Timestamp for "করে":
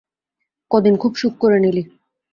1.37-1.57